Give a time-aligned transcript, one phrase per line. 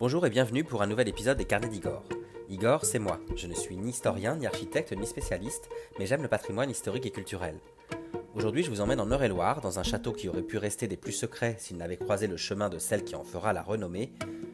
[0.00, 2.04] Bonjour et bienvenue pour un nouvel épisode des Carnets d'Igor.
[2.48, 3.18] Igor, c'est moi.
[3.34, 5.68] Je ne suis ni historien, ni architecte, ni spécialiste,
[5.98, 7.58] mais j'aime le patrimoine historique et culturel.
[8.36, 11.10] Aujourd'hui, je vous emmène en Eure-et-Loire, dans un château qui aurait pu rester des plus
[11.10, 14.12] secrets s'il n'avait croisé le chemin de celle qui en fera la renommée.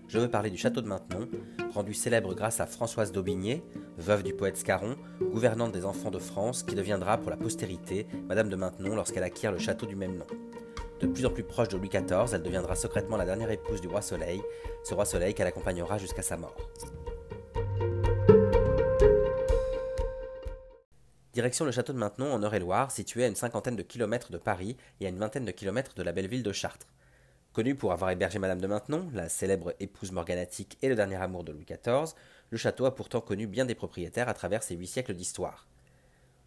[0.09, 1.29] Je veux parler du château de Maintenon,
[1.75, 3.63] rendu célèbre grâce à Françoise d'Aubigné,
[3.99, 8.49] veuve du poète Scarron, gouvernante des enfants de France, qui deviendra pour la postérité Madame
[8.49, 10.27] de Maintenon lorsqu'elle acquiert le château du même nom.
[11.01, 13.89] De plus en plus proche de Louis XIV, elle deviendra secrètement la dernière épouse du
[13.89, 14.41] roi Soleil,
[14.85, 16.57] ce roi Soleil qu'elle accompagnera jusqu'à sa mort.
[21.33, 24.77] Direction le château de Maintenon en Eure-et-Loire, situé à une cinquantaine de kilomètres de Paris
[25.01, 26.87] et à une vingtaine de kilomètres de la belle ville de Chartres.
[27.53, 31.43] Connu pour avoir hébergé Madame de Maintenon, la célèbre épouse morganatique et le dernier amour
[31.43, 32.15] de Louis XIV,
[32.51, 35.67] le château a pourtant connu bien des propriétaires à travers ses huit siècles d'histoire.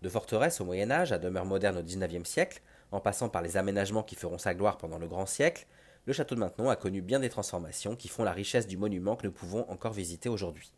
[0.01, 3.57] De forteresse au Moyen Âge à demeure moderne au XIXe siècle, en passant par les
[3.57, 5.67] aménagements qui feront sa gloire pendant le grand siècle,
[6.05, 9.15] le château de Maintenon a connu bien des transformations qui font la richesse du monument
[9.15, 10.71] que nous pouvons encore visiter aujourd'hui.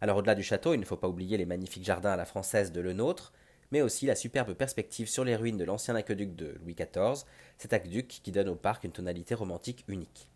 [0.00, 2.72] Alors au-delà du château, il ne faut pas oublier les magnifiques jardins à la française
[2.72, 3.32] de Le Nôtre,
[3.70, 7.24] mais aussi la superbe perspective sur les ruines de l'ancien aqueduc de Louis XIV,
[7.58, 10.30] cet aqueduc qui donne au parc une tonalité romantique unique.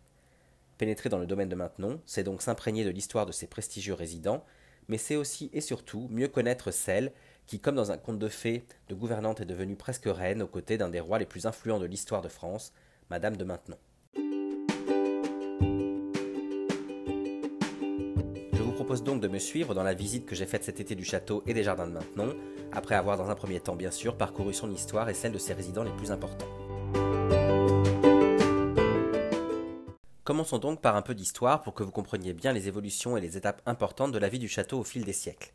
[0.77, 4.45] Pénétrer dans le domaine de Maintenon, c'est donc s'imprégner de l'histoire de ses prestigieux résidents,
[4.87, 7.11] mais c'est aussi et surtout mieux connaître celle
[7.45, 10.77] qui, comme dans un conte de fées, de gouvernante est devenue presque reine aux côtés
[10.77, 12.73] d'un des rois les plus influents de l'histoire de France,
[13.09, 13.77] Madame de Maintenon.
[18.53, 20.95] Je vous propose donc de me suivre dans la visite que j'ai faite cet été
[20.95, 22.35] du château et des jardins de Maintenon,
[22.71, 25.53] après avoir dans un premier temps bien sûr parcouru son histoire et celle de ses
[25.53, 26.47] résidents les plus importants.
[30.23, 33.35] Commençons donc par un peu d'histoire pour que vous compreniez bien les évolutions et les
[33.35, 35.51] étapes importantes de la vie du château au fil des siècles.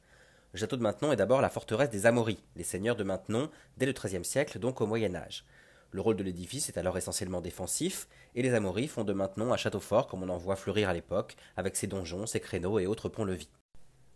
[0.54, 3.84] Le château de Maintenon est d'abord la forteresse des Amaury, les seigneurs de Maintenon, dès
[3.84, 5.44] le XIIIe siècle, donc au Moyen Âge.
[5.90, 9.58] Le rôle de l'édifice est alors essentiellement défensif, et les Amaury font de Maintenon un
[9.58, 12.86] château fort comme on en voit fleurir à l'époque, avec ses donjons, ses créneaux et
[12.86, 13.50] autres ponts-levis.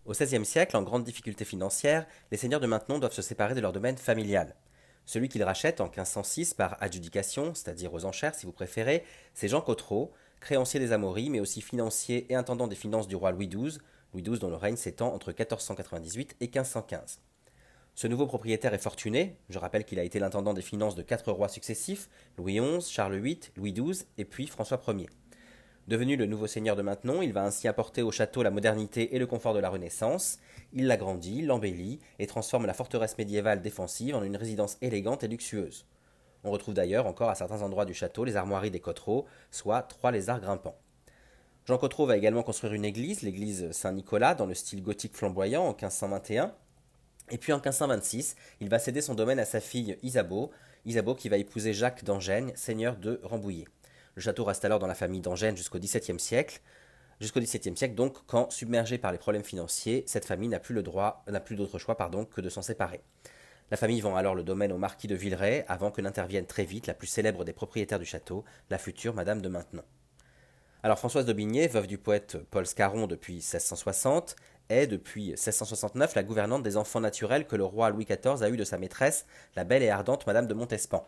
[0.07, 3.61] Au XVIe siècle, en grande difficulté financière, les seigneurs de Maintenon doivent se séparer de
[3.61, 4.55] leur domaine familial.
[5.05, 9.61] Celui qu'ils rachètent en 1506 par adjudication, c'est-à-dire aux enchères si vous préférez, c'est Jean
[9.61, 13.79] Cotreau, créancier des Amaury, mais aussi financier et intendant des finances du roi Louis XII,
[14.13, 17.21] Louis XII dont le règne s'étend entre 1498 et 1515.
[17.95, 21.31] Ce nouveau propriétaire est fortuné, je rappelle qu'il a été l'intendant des finances de quatre
[21.31, 22.09] rois successifs,
[22.39, 25.09] Louis XI, Charles VIII, Louis XII et puis François Ier.
[25.89, 29.19] Devenu le nouveau seigneur de Maintenon, il va ainsi apporter au château la modernité et
[29.19, 30.39] le confort de la Renaissance.
[30.73, 35.85] Il l'agrandit, l'embellit et transforme la forteresse médiévale défensive en une résidence élégante et luxueuse.
[36.45, 40.13] On retrouve d'ailleurs encore à certains endroits du château les armoiries des Cottereaux, soit trois
[40.13, 40.79] lézards grimpants.
[41.65, 45.71] Jean Cottereau va également construire une église, l'église Saint-Nicolas, dans le style gothique flamboyant en
[45.71, 46.53] 1521.
[47.31, 50.51] Et puis en 1526, il va céder son domaine à sa fille Isabeau,
[50.87, 53.67] Isabeau qui va épouser Jacques d'Angène, seigneur de Rambouillet.
[54.17, 56.61] Le château reste alors dans la famille d'Angène jusqu'au XVIIe siècle.
[57.21, 61.79] Jusqu'au XVIIe siècle, donc, quand, submergé par les problèmes financiers, cette famille n'a plus d'autre
[61.79, 63.01] choix, pardon, que de s'en séparer.
[63.71, 66.89] La famille vend alors le domaine au marquis de Villeray avant que n'intervienne très vite
[66.89, 69.85] la plus célèbre des propriétaires du château, la future Madame de Maintenon.
[70.85, 74.35] Alors Françoise d'Aubigné, veuve du poète Paul Scarron depuis 1660,
[74.69, 78.57] est depuis 1669 la gouvernante des enfants naturels que le roi Louis XIV a eu
[78.57, 81.07] de sa maîtresse, la belle et ardente Madame de Montespan.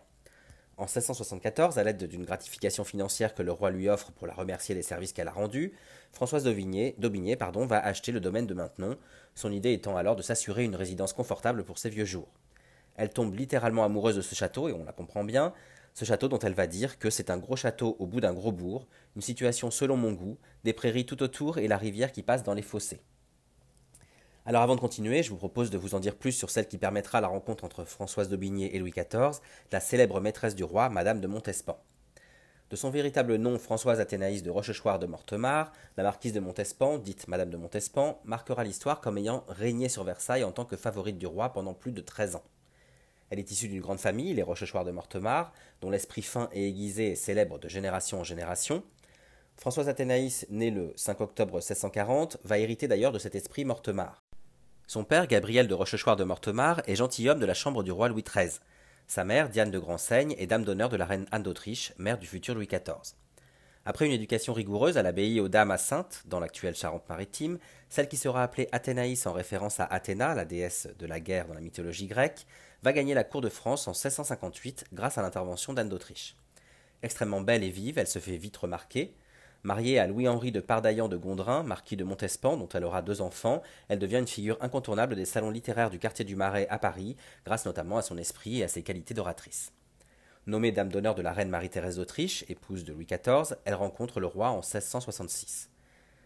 [0.77, 4.77] En 1674, à l'aide d'une gratification financière que le roi lui offre pour la remercier
[4.77, 5.73] des services qu'elle a rendus,
[6.13, 6.95] Françoise d'Aubigné,
[7.37, 8.97] va acheter le domaine de Maintenon,
[9.35, 12.29] son idée étant alors de s'assurer une résidence confortable pour ses vieux jours.
[12.95, 15.53] Elle tombe littéralement amoureuse de ce château, et on la comprend bien,
[15.95, 18.51] ce château dont elle va dire que c'est un gros château au bout d'un gros
[18.51, 22.43] bourg, une situation selon mon goût, des prairies tout autour et la rivière qui passe
[22.43, 23.01] dans les fossés.
[24.45, 26.79] Alors avant de continuer, je vous propose de vous en dire plus sur celle qui
[26.79, 29.41] permettra la rencontre entre Françoise d'Aubigné et Louis XIV,
[29.71, 31.79] la célèbre maîtresse du roi, Madame de Montespan.
[32.71, 37.29] De son véritable nom, Françoise Athénaïs de Rochechouart de Mortemart, la marquise de Montespan, dite
[37.29, 41.27] Madame de Montespan, marquera l'histoire comme ayant régné sur Versailles en tant que favorite du
[41.27, 42.45] roi pendant plus de 13 ans.
[43.31, 47.13] Elle est issue d'une grande famille, les Rochechouart de Mortemart, dont l'esprit fin et aiguisé
[47.13, 48.83] est célèbre de génération en génération.
[49.57, 54.23] Françoise Athénaïs, née le 5 octobre 1640, va hériter d'ailleurs de cet esprit Mortemart.
[54.87, 58.23] Son père, Gabriel de Rochechouart de Mortemart, est gentilhomme de la chambre du roi Louis
[58.25, 58.61] XIII.
[59.07, 62.27] Sa mère, Diane de Grandseigne, est dame d'honneur de la reine Anne d'Autriche, mère du
[62.27, 63.15] futur Louis XIV.
[63.87, 67.59] Après une éducation rigoureuse à l'abbaye aux Dames à Sainte, dans l'actuelle Charente-Maritime,
[67.91, 71.55] celle qui sera appelée Athénaïs en référence à Athéna, la déesse de la guerre dans
[71.55, 72.47] la mythologie grecque,
[72.85, 76.37] va gagner la cour de France en 1658 grâce à l'intervention d'Anne d'Autriche.
[77.03, 79.15] Extrêmement belle et vive, elle se fait vite remarquer.
[79.63, 83.63] Mariée à Louis-Henri de Pardaillan de Gondrin, marquis de Montespan, dont elle aura deux enfants,
[83.89, 87.17] elle devient une figure incontournable des salons littéraires du quartier du Marais à Paris,
[87.47, 89.73] grâce notamment à son esprit et à ses qualités d'oratrice.
[90.47, 94.27] Nommée dame d'honneur de la reine Marie-Thérèse d'Autriche, épouse de Louis XIV, elle rencontre le
[94.27, 95.71] roi en 1666.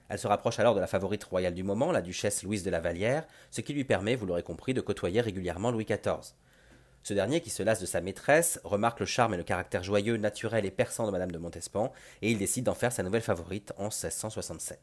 [0.08, 2.80] Elle se rapproche alors de la favorite royale du moment, la duchesse Louise de la
[2.80, 6.34] Vallière, ce qui lui permet, vous l'aurez compris, de côtoyer régulièrement Louis XIV.
[7.02, 10.16] Ce dernier, qui se lasse de sa maîtresse, remarque le charme et le caractère joyeux,
[10.16, 11.92] naturel et perçant de Madame de Montespan,
[12.22, 14.78] et il décide d'en faire sa nouvelle favorite en 1667.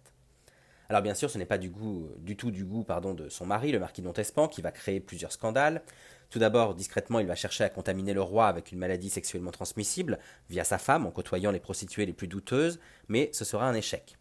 [0.90, 3.46] Alors bien sûr, ce n'est pas du, goût, du tout du goût pardon, de son
[3.46, 5.82] mari, le marquis de Montespan, qui va créer plusieurs scandales.
[6.30, 10.20] Tout d'abord, discrètement, il va chercher à contaminer le roi avec une maladie sexuellement transmissible,
[10.50, 14.18] via sa femme, en côtoyant les prostituées les plus douteuses, mais ce sera un échec.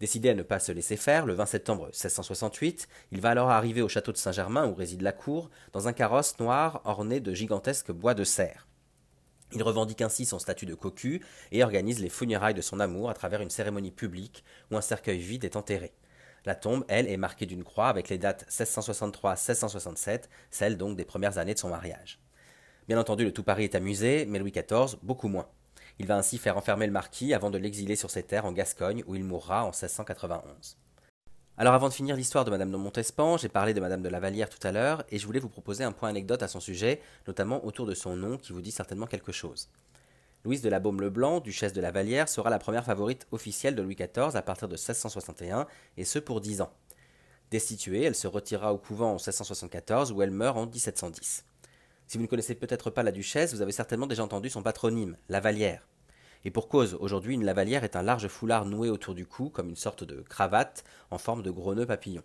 [0.00, 3.82] Décidé à ne pas se laisser faire, le 20 septembre 1668, il va alors arriver
[3.82, 7.92] au château de Saint-Germain où réside la cour, dans un carrosse noir orné de gigantesques
[7.92, 8.66] bois de serre.
[9.52, 13.14] Il revendique ainsi son statut de cocu et organise les funérailles de son amour à
[13.14, 15.92] travers une cérémonie publique où un cercueil vide est enterré.
[16.46, 21.36] La tombe, elle, est marquée d'une croix avec les dates 1663-1667, celles donc des premières
[21.36, 22.20] années de son mariage.
[22.88, 25.48] Bien entendu, le tout Paris est amusé, mais Louis XIV beaucoup moins.
[26.00, 29.04] Il va ainsi faire enfermer le marquis avant de l'exiler sur ses terres en Gascogne
[29.06, 30.78] où il mourra en 1691.
[31.58, 34.18] Alors avant de finir l'histoire de Madame de Montespan, j'ai parlé de Madame de la
[34.18, 37.02] Vallière tout à l'heure et je voulais vous proposer un point anecdote à son sujet,
[37.26, 39.68] notamment autour de son nom qui vous dit certainement quelque chose.
[40.42, 43.96] Louise de la Baume-le-Blanc, duchesse de la Vallière, sera la première favorite officielle de Louis
[43.96, 45.66] XIV à partir de 1661,
[45.98, 46.72] et ce pour dix ans.
[47.50, 51.44] Destituée, elle se retirera au couvent en 1674 où elle meurt en 1710.
[52.06, 55.18] Si vous ne connaissez peut-être pas la duchesse, vous avez certainement déjà entendu son patronyme,
[55.28, 55.86] la Vallière.
[56.44, 59.68] Et pour cause, aujourd'hui une lavalière est un large foulard noué autour du cou comme
[59.68, 62.22] une sorte de cravate en forme de gros nœud papillon.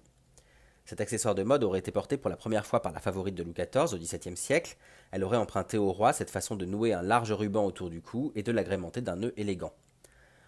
[0.85, 3.44] Cet accessoire de mode aurait été porté pour la première fois par la favorite de
[3.44, 4.77] Louis XIV au XVIIe siècle.
[5.12, 8.31] Elle aurait emprunté au roi cette façon de nouer un large ruban autour du cou
[8.35, 9.73] et de l'agrémenter d'un nœud élégant.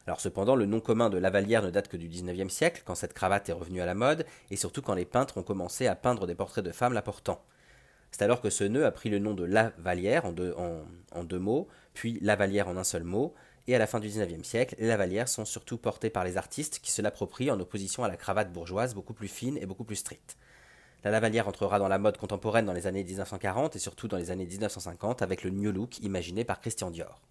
[0.05, 3.13] Alors cependant, le nom commun de lavalière ne date que du XIXe siècle, quand cette
[3.13, 6.27] cravate est revenue à la mode, et surtout quand les peintres ont commencé à peindre
[6.27, 7.43] des portraits de femmes la portant.
[8.11, 12.19] C'est alors que ce nœud a pris le nom de lavalière en deux, mots, puis
[12.21, 13.33] lavalière en un seul mot,
[13.67, 16.79] et à la fin du XIXe siècle, les lavalières sont surtout portées par les artistes
[16.79, 19.97] qui se l'approprient en opposition à la cravate bourgeoise beaucoup plus fine et beaucoup plus
[19.97, 20.37] stricte.
[21.03, 24.31] La lavalière entrera dans la mode contemporaine dans les années 1940 et surtout dans les
[24.31, 27.21] années 1950 avec le New Look imaginé par Christian Dior.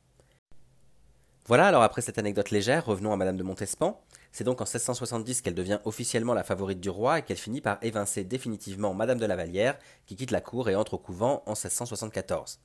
[1.46, 4.00] Voilà, alors après cette anecdote légère, revenons à Madame de Montespan.
[4.32, 7.78] C'est donc en 1670 qu'elle devient officiellement la favorite du roi et qu'elle finit par
[7.82, 11.52] évincer définitivement Madame de la Vallière, qui quitte la cour et entre au couvent en
[11.52, 12.58] 1674.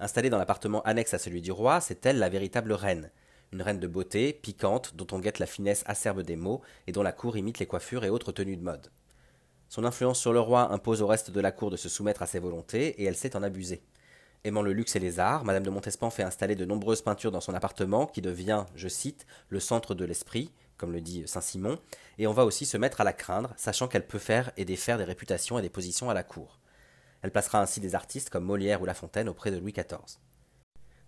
[0.00, 3.10] Installée dans l'appartement annexe à celui du roi, c'est elle la véritable reine.
[3.52, 7.02] Une reine de beauté, piquante, dont on guette la finesse acerbe des mots et dont
[7.02, 8.90] la cour imite les coiffures et autres tenues de mode.
[9.68, 12.26] Son influence sur le roi impose au reste de la cour de se soumettre à
[12.26, 13.82] ses volontés et elle sait en abuser.
[14.42, 17.40] Aimant le luxe et les arts, Madame de Montespan fait installer de nombreuses peintures dans
[17.40, 21.78] son appartement qui devient, je cite, le centre de l'esprit, comme le dit Saint-Simon,
[22.18, 24.98] et on va aussi se mettre à la craindre, sachant qu'elle peut faire et défaire
[24.98, 26.58] des réputations et des positions à la cour.
[27.24, 30.18] Elle placera ainsi des artistes comme Molière ou La Fontaine auprès de Louis XIV.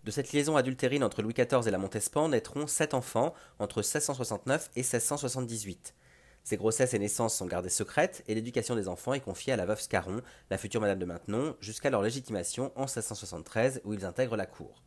[0.03, 4.71] De cette liaison adultérine entre Louis XIV et la Montespan naîtront sept enfants entre 1669
[4.77, 5.95] et 1678.
[6.43, 9.67] Ces grossesses et naissances sont gardées secrètes et l'éducation des enfants est confiée à la
[9.67, 14.39] veuve Scarron, la future Madame de Maintenon, jusqu'à leur légitimation en 1673 où ils intègrent
[14.39, 14.83] la cour.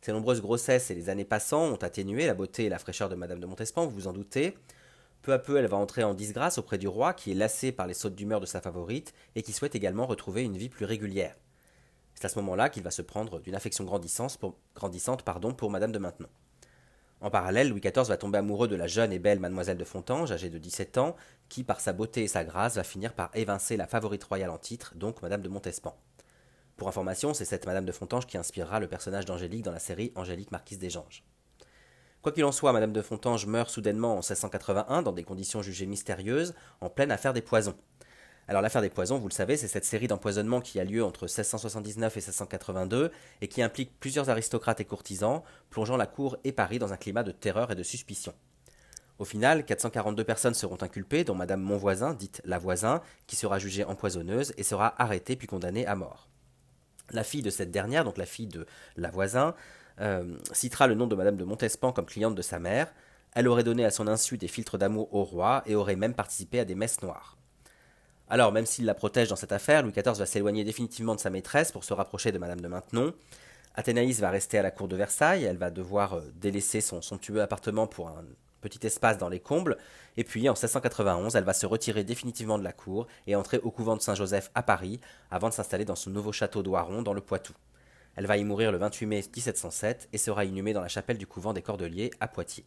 [0.00, 3.16] Ces nombreuses grossesses et les années passant ont atténué la beauté et la fraîcheur de
[3.16, 4.56] Madame de Montespan, vous vous en doutez,
[5.24, 7.86] peu à peu, elle va entrer en disgrâce auprès du roi, qui est lassé par
[7.86, 11.34] les sautes d'humeur de sa favorite et qui souhaite également retrouver une vie plus régulière.
[12.14, 16.28] C'est à ce moment-là qu'il va se prendre d'une affection grandissante pour, Madame de Maintenon.
[17.22, 20.30] En parallèle, Louis XIV va tomber amoureux de la jeune et belle Mademoiselle de Fontange,
[20.30, 21.16] âgée de 17 ans,
[21.48, 24.58] qui, par sa beauté et sa grâce, va finir par évincer la favorite royale en
[24.58, 25.96] titre, donc Madame de Montespan.
[26.76, 30.12] Pour information, c'est cette Madame de Fontange qui inspirera le personnage d'Angélique dans la série
[30.16, 31.24] Angélique Marquise des Ganges.
[32.24, 35.84] Quoi qu'il en soit, Madame de Fontange meurt soudainement en 1681 dans des conditions jugées
[35.84, 37.74] mystérieuses, en pleine affaire des poisons.
[38.48, 41.24] Alors l'affaire des poisons, vous le savez, c'est cette série d'empoisonnements qui a lieu entre
[41.24, 43.10] 1679 et 1682
[43.42, 47.24] et qui implique plusieurs aristocrates et courtisans, plongeant la cour et Paris dans un climat
[47.24, 48.32] de terreur et de suspicion.
[49.18, 53.84] Au final, 442 personnes seront inculpées, dont Madame Monvoisin, dite la voisin, qui sera jugée
[53.84, 56.30] empoisonneuse et sera arrêtée puis condamnée à mort.
[57.10, 58.64] La fille de cette dernière, donc la fille de
[58.96, 59.54] la voisin,
[60.00, 62.92] euh, citera le nom de Madame de Montespan comme cliente de sa mère.
[63.34, 66.60] Elle aurait donné à son insu des filtres d'amour au roi et aurait même participé
[66.60, 67.36] à des messes noires.
[68.28, 71.30] Alors, même s'il la protège dans cette affaire, Louis XIV va s'éloigner définitivement de sa
[71.30, 73.12] maîtresse pour se rapprocher de Madame de Maintenon.
[73.74, 77.42] Athénaïs va rester à la cour de Versailles, elle va devoir euh, délaisser son somptueux
[77.42, 78.24] appartement pour un
[78.60, 79.76] petit espace dans les combles,
[80.16, 83.70] et puis en 1691, elle va se retirer définitivement de la cour et entrer au
[83.70, 87.20] couvent de Saint-Joseph à Paris, avant de s'installer dans son nouveau château d'Oiron dans le
[87.20, 87.52] Poitou.
[88.16, 91.26] Elle va y mourir le 28 mai 1707 et sera inhumée dans la chapelle du
[91.26, 92.64] couvent des Cordeliers à Poitiers.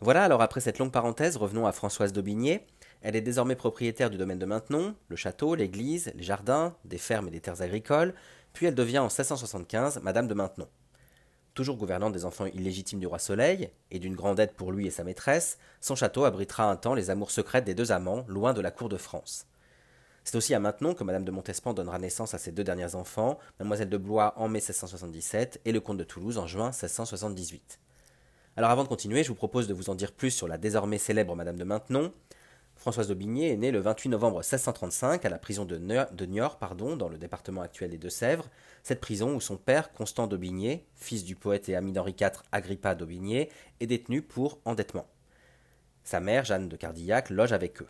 [0.00, 2.66] Voilà, alors après cette longue parenthèse, revenons à Françoise d'Aubigné.
[3.02, 7.28] Elle est désormais propriétaire du domaine de Maintenon, le château, l'église, les jardins, des fermes
[7.28, 8.14] et des terres agricoles,
[8.52, 10.68] puis elle devient en 1675 Madame de Maintenon.
[11.54, 14.90] Toujours gouvernante des enfants illégitimes du roi Soleil, et d'une grande aide pour lui et
[14.90, 18.60] sa maîtresse, son château abritera un temps les amours secrètes des deux amants, loin de
[18.60, 19.46] la cour de France.
[20.24, 23.38] C'est aussi à Maintenon que Madame de Montespan donnera naissance à ses deux derniers enfants,
[23.58, 27.80] Mademoiselle de Blois en mai 1677 et le comte de Toulouse en juin 1678.
[28.56, 30.98] Alors avant de continuer, je vous propose de vous en dire plus sur la désormais
[30.98, 32.12] célèbre Madame de Maintenon.
[32.76, 35.76] Françoise d'Aubigné est née le 28 novembre 1635 à la prison de,
[36.26, 38.48] Niort, pardon, dans le département actuel des Deux-Sèvres,
[38.82, 42.94] cette prison où son père, Constant d'Aubigné, fils du poète et ami d'Henri IV Agrippa
[42.94, 43.50] d'Aubigné,
[43.80, 45.06] est détenu pour endettement.
[46.04, 47.88] Sa mère, Jeanne de Cardillac, loge avec eux.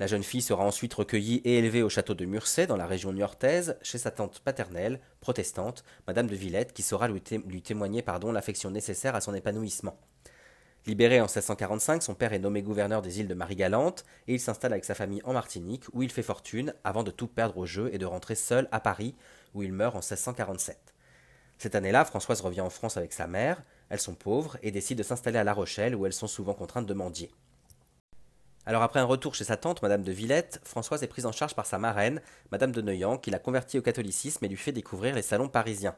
[0.00, 3.12] La jeune fille sera ensuite recueillie et élevée au château de Murcey, dans la région
[3.12, 9.16] niortaise, chez sa tante paternelle, protestante, Madame de Villette, qui saura lui, témoigner l'affection nécessaire
[9.16, 9.98] à son épanouissement.
[10.86, 14.72] Libéré en 1645, son père est nommé gouverneur des îles de Marie-Galante et il s'installe
[14.72, 17.90] avec sa famille en Martinique, où il fait fortune avant de tout perdre au jeu
[17.92, 19.16] et de rentrer seul à Paris,
[19.52, 20.94] où il meurt en 1647.
[21.58, 25.02] Cette année-là, Françoise revient en France avec sa mère, elles sont pauvres et décident de
[25.02, 27.32] s'installer à La Rochelle, où elles sont souvent contraintes de mendier.
[28.68, 31.54] Alors après un retour chez sa tante, Madame de Villette, Françoise est prise en charge
[31.54, 32.20] par sa marraine,
[32.52, 35.96] Madame de Neuillan, qui l'a convertie au catholicisme et lui fait découvrir les salons parisiens.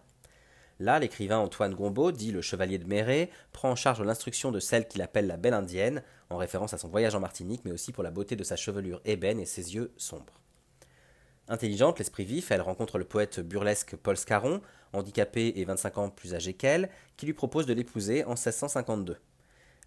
[0.78, 4.86] Là, l'écrivain Antoine Gombeau, dit le chevalier de Méret, prend en charge l'instruction de celle
[4.86, 8.04] qu'il appelle la belle indienne, en référence à son voyage en Martinique, mais aussi pour
[8.04, 10.40] la beauté de sa chevelure ébène et ses yeux sombres.
[11.48, 14.60] Intelligente, l'esprit vif, elle rencontre le poète burlesque Paul Scarron,
[14.92, 19.16] handicapé et 25 ans plus âgé qu'elle, qui lui propose de l'épouser en 1652.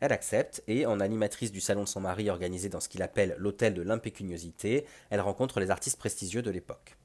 [0.03, 3.37] Elle accepte et, en animatrice du salon de son mari organisé dans ce qu'il appelle
[3.37, 6.97] l'hôtel de l'impécuniosité, elle rencontre les artistes prestigieux de l'époque.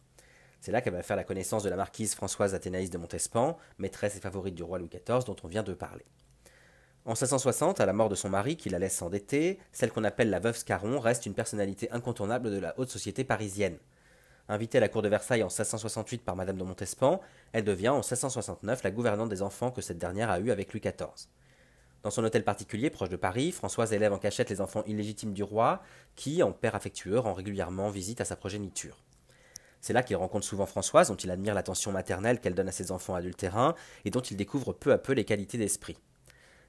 [0.60, 4.16] C'est là qu'elle va faire la connaissance de la marquise Françoise Athénaïs de Montespan, maîtresse
[4.16, 6.06] et favorite du roi Louis XIV dont on vient de parler.
[7.04, 10.30] En 1660, à la mort de son mari qui la laisse s'endetter, celle qu'on appelle
[10.30, 13.78] la veuve Scarron reste une personnalité incontournable de la haute société parisienne.
[14.48, 17.20] Invitée à la cour de Versailles en 1668 par Madame de Montespan,
[17.52, 20.80] elle devient en 1669 la gouvernante des enfants que cette dernière a eus avec Louis
[20.80, 21.28] XIV.
[22.02, 25.42] Dans son hôtel particulier proche de Paris, Françoise élève en cachette les enfants illégitimes du
[25.42, 25.82] roi,
[26.14, 29.04] qui, en père affectueux, rend régulièrement visite à sa progéniture.
[29.80, 32.92] C'est là qu'il rencontre souvent Françoise, dont il admire l'attention maternelle qu'elle donne à ses
[32.92, 33.74] enfants adultérins,
[34.04, 35.96] et dont il découvre peu à peu les qualités d'esprit.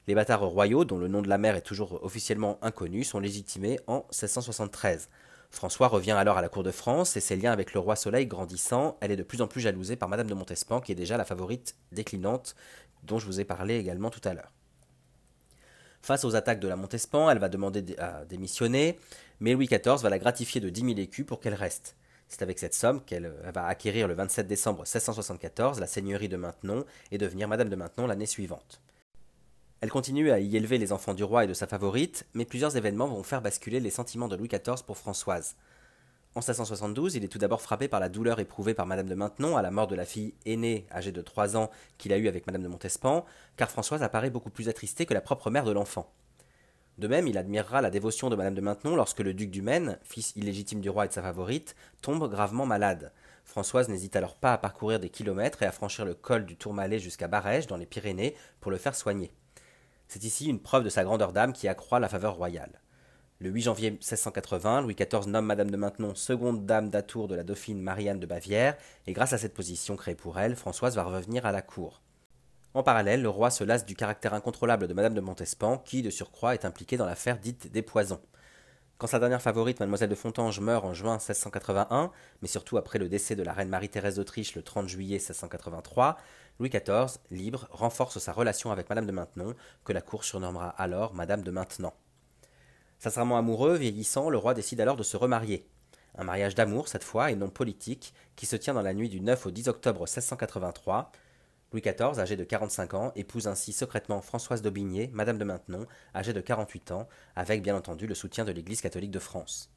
[0.08, 3.80] Les bâtards royaux, dont le nom de la mère est toujours officiellement inconnu, sont légitimés
[3.86, 5.10] en 1673.
[5.52, 8.26] François revient alors à la cour de France et ses liens avec le roi Soleil
[8.26, 11.18] grandissant, elle est de plus en plus jalousée par Madame de Montespan, qui est déjà
[11.18, 12.56] la favorite déclinante
[13.04, 14.52] dont je vous ai parlé également tout à l'heure.
[16.01, 18.98] Face aux attaques de la Montespan, elle va demander à démissionner,
[19.39, 21.96] mais Louis XIV va la gratifier de 10 000 écus pour qu'elle reste.
[22.27, 26.86] C'est avec cette somme qu'elle va acquérir le 27 décembre 1674 la seigneurie de Maintenon
[27.12, 28.82] et devenir Madame de Maintenon l'année suivante.
[29.82, 32.75] Elle continue à y élever les enfants du roi et de sa favorite, mais plusieurs
[32.75, 35.56] événements vont faire basculer les sentiments de Louis XIV pour Françoise.
[36.39, 39.58] En 1672, il est tout d'abord frappé par la douleur éprouvée par Madame de Maintenon
[39.58, 42.48] à la mort de la fille aînée, âgée de 3 ans, qu'il a eue avec
[42.48, 43.25] Madame de Montespan,
[43.58, 46.13] car Françoise apparaît beaucoup plus attristée que la propre mère de l'enfant.
[46.98, 50.00] De même, il admirera la dévotion de Madame de Maintenon lorsque le duc du Maine,
[50.01, 53.12] fils illégitime du roi et de sa favorite, tombe gravement malade.
[53.43, 57.00] Françoise n'hésite alors pas à parcourir des kilomètres et à franchir le col du Tourmalet
[57.00, 59.34] jusqu'à Barège, dans les Pyrénées, pour le faire soigner.
[60.08, 62.79] C'est ici une preuve de sa grandeur d'âme qui accroît la faveur royale.
[63.41, 67.46] Le 8 janvier 1680, Louis XIV nomme Madame de Maintenon seconde dame d'atour de la
[67.46, 68.75] dauphine Marianne de Bavière,
[69.08, 72.01] et grâce à cette position créée pour elle, Françoise va revenir à la cour.
[72.74, 76.10] En parallèle, le roi se lasse du caractère incontrôlable de Madame de Montespan, qui, de
[76.10, 78.19] surcroît, est impliquée dans l'affaire dite des poisons.
[78.98, 83.08] Quand sa dernière favorite, Mademoiselle de Fontange, meurt en juin 1681, mais surtout après le
[83.08, 86.17] décès de la reine Marie-Thérèse d'Autriche le 30 juillet 1683,
[86.60, 89.55] Louis XIV, libre, renforce sa relation avec Madame de Maintenon,
[89.86, 91.93] que la cour surnommera alors Madame de Maintenant.
[93.00, 95.65] Sincèrement amoureux, vieillissant, le roi décide alors de se remarier.
[96.18, 99.22] Un mariage d'amour cette fois et non politique, qui se tient dans la nuit du
[99.22, 101.10] 9 au 10 octobre 1683.
[101.72, 106.34] Louis XIV, âgé de 45 ans, épouse ainsi secrètement Françoise d'Aubigné, Madame de Maintenon, âgée
[106.34, 109.72] de 48 ans, avec bien entendu le soutien de l'Église catholique de France.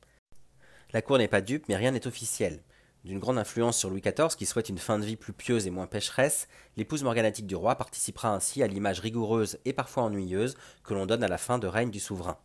[0.93, 2.64] La cour n'est pas dupe, mais rien n'est officiel.
[3.05, 5.71] D'une grande influence sur Louis XIV, qui souhaite une fin de vie plus pieuse et
[5.71, 10.95] moins pécheresse, l'épouse morganatique du roi participera ainsi à l'image rigoureuse et parfois ennuyeuse que
[10.95, 12.38] l'on donne à la fin de règne du souverain.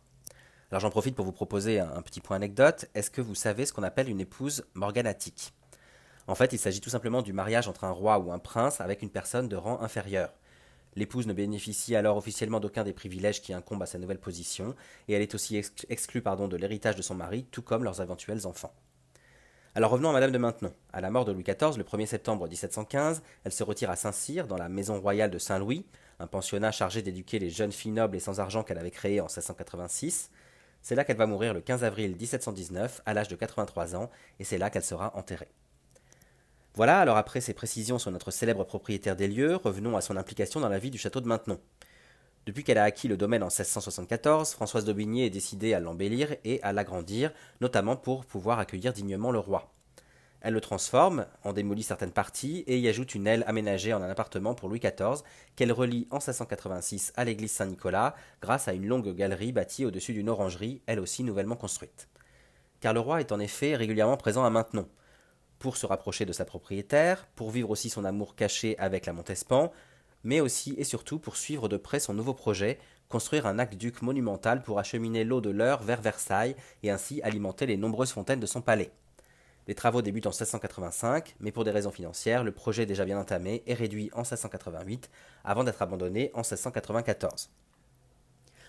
[0.70, 2.86] Alors j'en profite pour vous proposer un, petit point anecdote.
[2.94, 5.54] Est-ce que vous savez ce qu'on appelle une épouse morganatique?
[6.26, 9.00] En fait, il s'agit tout simplement du mariage entre un roi ou un prince avec
[9.00, 10.30] une personne de rang inférieur.
[10.94, 14.74] L'épouse ne bénéficie alors officiellement d'aucun des privilèges qui incombent à sa nouvelle position,
[15.06, 15.56] et elle est aussi
[15.88, 18.74] exclue de l'héritage de son mari, tout comme leurs éventuels enfants.
[19.74, 20.72] Alors revenons à Madame de Maintenon.
[20.92, 24.46] À la mort de Louis XIV, le 1er septembre 1715, elle se retire à Saint-Cyr,
[24.46, 25.86] dans la maison royale de Saint-Louis,
[26.18, 29.26] un pensionnat chargé d'éduquer les jeunes filles nobles et sans argent qu'elle avait créé en
[29.26, 30.30] 1686.
[30.88, 34.08] C'est là qu'elle va mourir le 15 avril 1719 à l'âge de 83 ans
[34.40, 35.50] et c'est là qu'elle sera enterrée.
[36.72, 40.60] Voilà, alors après ces précisions sur notre célèbre propriétaire des lieux, revenons à son implication
[40.60, 41.60] dans la vie du château de Maintenon.
[42.46, 46.58] Depuis qu'elle a acquis le domaine en 1674, Françoise d'Aubigné est décidée à l'embellir et
[46.62, 49.70] à l'agrandir, notamment pour pouvoir accueillir dignement le roi.
[50.40, 54.08] Elle le transforme, en démolit certaines parties et y ajoute une aile aménagée en un
[54.08, 55.22] appartement pour Louis XIV
[55.56, 60.28] qu'elle relie en 1686 à l'église Saint-Nicolas grâce à une longue galerie bâtie au-dessus d'une
[60.28, 62.08] orangerie, elle aussi nouvellement construite.
[62.80, 64.88] Car le roi est en effet régulièrement présent à Maintenon,
[65.58, 69.72] pour se rapprocher de sa propriétaire, pour vivre aussi son amour caché avec la Montespan,
[70.22, 72.78] mais aussi et surtout pour suivre de près son nouveau projet,
[73.08, 77.76] construire un aqueduc monumental pour acheminer l'eau de l'Eure vers Versailles et ainsi alimenter les
[77.76, 78.92] nombreuses fontaines de son palais.
[79.68, 83.62] Les travaux débutent en 1685, mais pour des raisons financières, le projet déjà bien entamé
[83.66, 85.10] est réduit en 1688
[85.44, 87.50] avant d'être abandonné en 1694.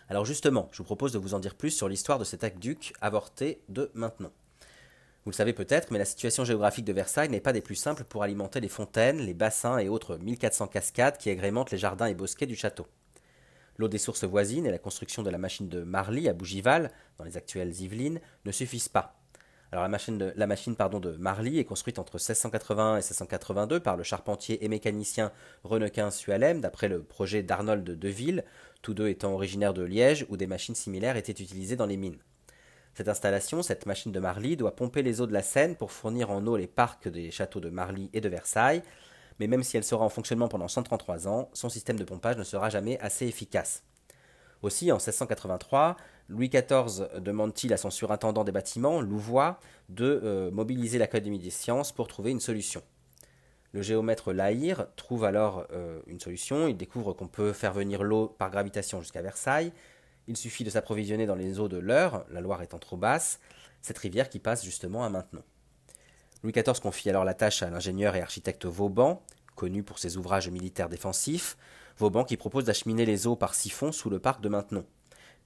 [0.10, 2.92] Alors justement, je vous propose de vous en dire plus sur l'histoire de cet aqueduc
[3.00, 4.32] avorté de maintenant.
[5.24, 8.04] Vous le savez peut-être, mais la situation géographique de Versailles n'est pas des plus simples
[8.04, 12.14] pour alimenter les fontaines, les bassins et autres 1400 cascades qui agrémentent les jardins et
[12.14, 12.88] bosquets du château.
[13.78, 17.24] L'eau des sources voisines et la construction de la machine de Marly à Bougival, dans
[17.24, 19.19] les actuelles Yvelines, ne suffisent pas.
[19.72, 24.66] La machine, de, pardon, de Marly est construite entre 1680 et 1682 par le charpentier
[24.66, 25.32] et mécanicien
[25.64, 28.46] Renequin Sualem, d'après le projet d'Arnold de Deville,
[28.82, 32.18] tous deux étant originaires de Liège, où des machines similaires étaient utilisées dans les mines.
[32.96, 36.32] Cette installation, cette machine de Marly, doit pomper les eaux de la Seine pour fournir
[36.32, 38.82] en eau les parcs des châteaux de Marly et de Versailles,
[39.40, 42.44] mais même si elle sera en fonctionnement pendant 133 ans, son système de pompage ne
[42.44, 43.84] sera jamais assez efficace.
[44.62, 45.96] Aussi, en 1683,
[46.28, 51.92] Louis XIV demande-t-il à son surintendant des bâtiments, Louvois, de euh, mobiliser l'Académie des sciences
[51.92, 52.84] pour trouver une solution.
[53.72, 58.28] Le géomètre Lahire trouve alors euh, une solution, il découvre qu'on peut faire venir l'eau
[58.28, 59.72] par gravitation jusqu'à Versailles,
[60.28, 63.40] il suffit de s'approvisionner dans les eaux de l'Eure, la Loire étant trop basse,
[63.82, 65.44] cette rivière qui passe justement à Maintenon.
[66.44, 69.24] Louis XIV confie alors la tâche à l'ingénieur et architecte Vauban,
[69.56, 71.58] connu pour ses ouvrages militaires défensifs,
[72.00, 74.86] Vauban qui propose d'acheminer les eaux par siphon sous le parc de Maintenon.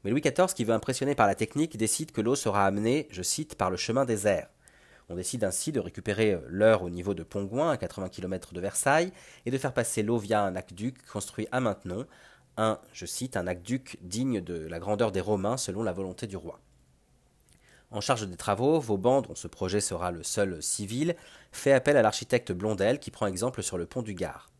[0.03, 3.23] Mais Louis XIV, qui veut impressionner par la technique, décide que l'eau sera amenée, je
[3.23, 4.49] cite, par le chemin des airs.
[5.09, 9.11] On décide ainsi de récupérer l'heure au niveau de Pongouin, à 80 km de Versailles,
[9.47, 12.05] et de faire passer l'eau via un aqueduc construit à Maintenon,
[12.57, 16.37] un, je cite, un aqueduc digne de la grandeur des Romains selon la volonté du
[16.37, 16.59] roi.
[17.89, 21.15] En charge des travaux, Vauban, dont ce projet sera le seul civil,
[21.51, 24.52] fait appel à l'architecte Blondel qui prend exemple sur le pont du Gard.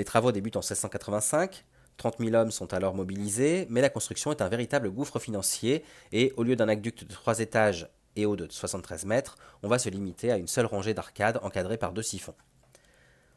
[0.00, 1.66] Les travaux débutent en 1685.
[1.98, 6.32] 30 000 hommes sont alors mobilisés, mais la construction est un véritable gouffre financier et
[6.38, 7.86] au lieu d'un aqueduc de 3 étages
[8.16, 11.76] et haut de 73 mètres, on va se limiter à une seule rangée d'arcades encadrées
[11.76, 12.34] par deux siphons.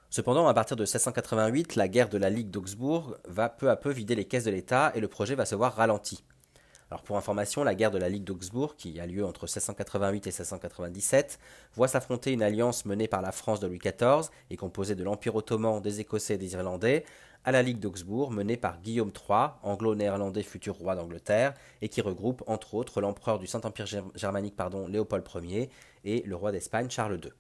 [0.10, 3.92] Cependant, à partir de 1688, la guerre de la Ligue d'Augsbourg va peu à peu
[3.92, 6.24] vider les caisses de l'État et le projet va se voir ralenti.
[7.02, 11.40] Pour information, la guerre de la Ligue d'Augsbourg, qui a lieu entre 1688 et 1697,
[11.76, 15.36] voit s'affronter une alliance menée par la France de Louis XIV et composée de l'Empire
[15.36, 17.06] ottoman, des Écossais et des Irlandais,
[17.46, 22.44] à la Ligue d'Augsbourg menée par Guillaume III, anglo-néerlandais futur roi d'Angleterre, et qui regroupe
[22.48, 25.70] entre autres l'empereur du Saint-Empire germanique pardon, Léopold Ier
[26.06, 27.32] et le roi d'Espagne Charles II.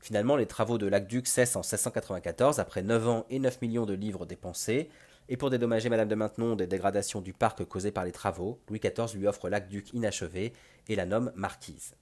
[0.00, 3.94] Finalement, les travaux de l'aqueduc cessent en 1694 après 9 ans et 9 millions de
[3.94, 4.88] livres dépensés,
[5.28, 8.80] et pour dédommager Madame de Maintenon des dégradations du parc causées par les travaux, Louis
[8.80, 10.52] XIV lui offre l'aqueduc inachevé
[10.88, 11.94] et la nomme marquise.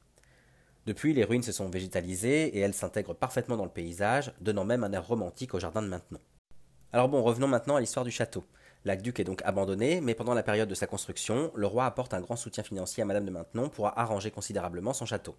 [0.86, 4.84] Depuis, les ruines se sont végétalisées et elles s'intègrent parfaitement dans le paysage, donnant même
[4.84, 6.20] un air romantique au jardin de Maintenon.
[6.92, 8.44] Alors bon, revenons maintenant à l'histoire du château.
[8.84, 12.20] L'aqueduc est donc abandonné, mais pendant la période de sa construction, le roi apporte un
[12.20, 15.34] grand soutien financier à Madame de Maintenon pour arranger considérablement son château.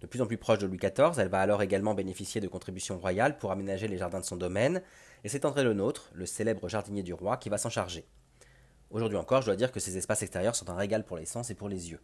[0.00, 2.98] De plus en plus proche de Louis XIV, elle va alors également bénéficier de contributions
[2.98, 4.80] royales pour aménager les jardins de son domaine,
[5.24, 8.04] et c'est André le Nôtre, le célèbre jardinier du roi, qui va s'en charger.
[8.90, 11.50] Aujourd'hui encore, je dois dire que ces espaces extérieurs sont un régal pour les sens
[11.50, 12.00] et pour les yeux.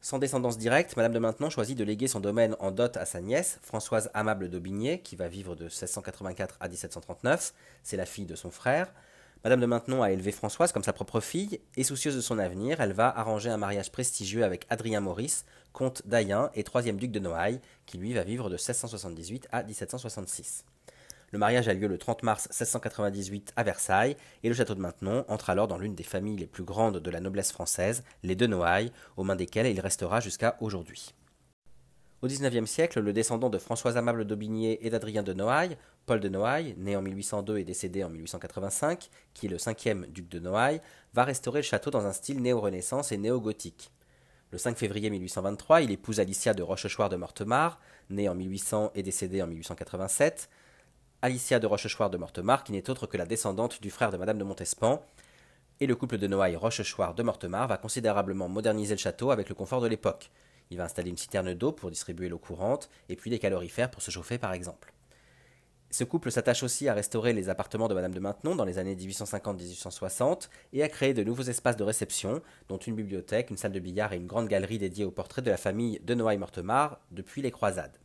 [0.00, 3.20] Sans descendance directe, Madame de Maintenon choisit de léguer son domaine en dot à sa
[3.20, 8.34] nièce, Françoise Amable d'Aubigné, qui va vivre de 1684 à 1739, c'est la fille de
[8.34, 8.92] son frère,
[9.42, 12.80] Madame de Maintenon a élevé Françoise comme sa propre fille, et soucieuse de son avenir,
[12.80, 17.20] elle va arranger un mariage prestigieux avec Adrien Maurice, comte d'Ayen et troisième duc de
[17.20, 20.64] Noailles, qui lui va vivre de 1678 à 1766.
[21.32, 25.24] Le mariage a lieu le 30 mars 1698 à Versailles, et le château de Maintenon
[25.28, 28.48] entre alors dans l'une des familles les plus grandes de la noblesse française, les de
[28.48, 31.14] Noailles, aux mains desquelles il restera jusqu'à aujourd'hui.
[32.22, 36.28] Au XIXe siècle, le descendant de Françoise Amable d'Aubigné et d'Adrien de Noailles, Paul de
[36.28, 40.80] Noailles, né en 1802 et décédé en 1885, qui est le cinquième duc de Noailles,
[41.14, 43.92] va restaurer le château dans un style néo-renaissance et néo-gothique.
[44.50, 47.78] Le 5 février 1823, il épouse Alicia de Rochechouart de Mortemart,
[48.10, 50.50] née en 1800 et décédée en 1887.
[51.22, 54.38] Alicia de Rochechouart de Mortemart, qui n'est autre que la descendante du frère de Madame
[54.38, 55.04] de Montespan,
[55.78, 59.54] et le couple de Noailles Rochechouart de Mortemart va considérablement moderniser le château avec le
[59.54, 60.30] confort de l'époque.
[60.70, 64.00] Il va installer une citerne d'eau pour distribuer l'eau courante, et puis des calorifères pour
[64.00, 64.94] se chauffer par exemple.
[65.90, 68.96] Ce couple s'attache aussi à restaurer les appartements de Madame de Maintenon dans les années
[68.96, 73.80] 1850-1860 et à créer de nouveaux espaces de réception, dont une bibliothèque, une salle de
[73.80, 77.50] billard et une grande galerie dédiée aux portraits de la famille de Noailles-Mortemart depuis les
[77.50, 77.99] croisades.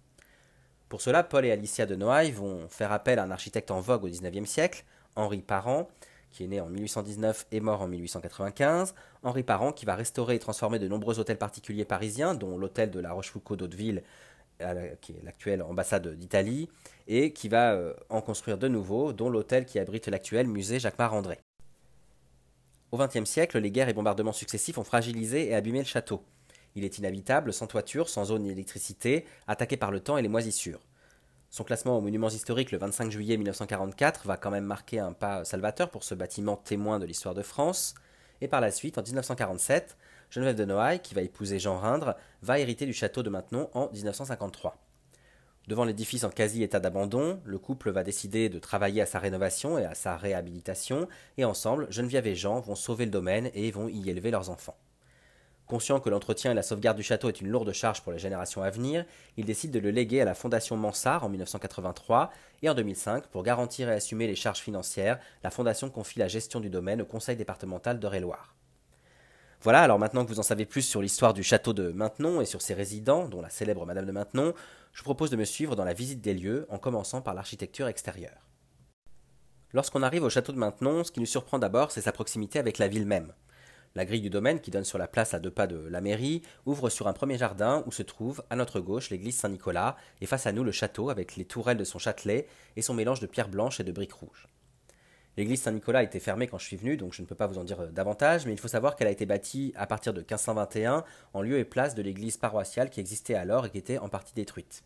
[0.90, 4.04] Pour cela, Paul et Alicia de Noailles vont faire appel à un architecte en vogue
[4.04, 5.90] au XIXe siècle, Henri Parent,
[6.32, 8.94] qui est né en 1819 et mort en 1895.
[9.24, 13.00] Henri Parent qui va restaurer et transformer de nombreux hôtels particuliers parisiens, dont l'hôtel de
[13.00, 14.04] la Rochefoucauld d'Hauteville,
[15.02, 16.70] qui est l'actuelle ambassade d'Italie,
[17.08, 21.40] et qui va euh, en construire de nouveaux, dont l'hôtel qui abrite l'actuel musée Jacques-Marandré.
[22.92, 26.24] Au XXe siècle, les guerres et bombardements successifs ont fragilisé et abîmé le château.
[26.76, 30.28] Il est inhabitable, sans toiture, sans eau ni électricité, attaqué par le temps et les
[30.28, 30.82] moisissures.
[31.50, 35.46] Son classement aux monuments historiques le 25 juillet 1944 va quand même marquer un pas
[35.46, 37.96] salvateur pour ce bâtiment témoin de l'histoire de France.
[38.42, 39.96] Et par la suite, en 1947,
[40.30, 43.90] Geneviève de Noailles, qui va épouser Jean Rindre, va hériter du château de Maintenon en
[43.94, 44.78] 1953.
[45.68, 49.86] Devant l'édifice en quasi-état d'abandon, le couple va décider de travailler à sa rénovation et
[49.86, 51.08] à sa réhabilitation,
[51.38, 54.76] et ensemble, Geneviève et Jean vont sauver le domaine et vont y élever leurs enfants.
[55.68, 58.62] Conscient que l'entretien et la sauvegarde du château est une lourde charge pour les générations
[58.62, 59.04] à venir,
[59.36, 63.42] il décide de le léguer à la Fondation Mansart en 1983 et en 2005, pour
[63.42, 67.36] garantir et assumer les charges financières, la Fondation confie la gestion du domaine au Conseil
[67.36, 68.56] départemental d'Eure-et-Loire.
[69.62, 72.46] Voilà, alors maintenant que vous en savez plus sur l'histoire du château de Maintenon et
[72.46, 74.54] sur ses résidents, dont la célèbre Madame de Maintenon,
[74.94, 77.88] je vous propose de me suivre dans la visite des lieux, en commençant par l'architecture
[77.88, 78.48] extérieure.
[79.74, 82.78] Lorsqu'on arrive au château de Maintenon, ce qui nous surprend d'abord, c'est sa proximité avec
[82.78, 83.34] la ville même.
[83.96, 86.42] La grille du domaine, qui donne sur la place à deux pas de la mairie,
[86.66, 90.48] ouvre sur un premier jardin où se trouve, à notre gauche, l'église Saint-Nicolas, et face
[90.48, 93.48] à nous le château avec les tourelles de son châtelet et son mélange de pierres
[93.48, 94.50] blanches et de briques rouges.
[95.38, 97.64] L'église Saint-Nicolas été fermée quand je suis venu, donc je ne peux pas vous en
[97.64, 101.06] dire euh, davantage, mais il faut savoir qu'elle a été bâtie à partir de 1521
[101.34, 104.34] en lieu et place de l'église paroissiale qui existait alors et qui était en partie
[104.34, 104.84] détruite.